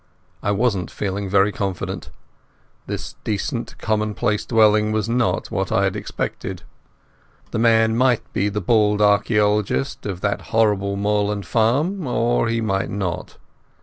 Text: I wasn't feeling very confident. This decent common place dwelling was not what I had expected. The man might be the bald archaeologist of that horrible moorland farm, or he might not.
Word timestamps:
I 0.41 0.49
wasn't 0.49 0.89
feeling 0.89 1.29
very 1.29 1.51
confident. 1.51 2.09
This 2.87 3.17
decent 3.23 3.77
common 3.77 4.15
place 4.15 4.47
dwelling 4.47 4.91
was 4.91 5.07
not 5.07 5.51
what 5.51 5.71
I 5.71 5.83
had 5.83 5.95
expected. 5.95 6.63
The 7.51 7.59
man 7.59 7.95
might 7.95 8.23
be 8.33 8.49
the 8.49 8.61
bald 8.61 8.99
archaeologist 8.99 10.07
of 10.07 10.21
that 10.21 10.41
horrible 10.57 10.95
moorland 10.95 11.45
farm, 11.45 12.07
or 12.07 12.47
he 12.47 12.61
might 12.61 12.89
not. 12.89 13.37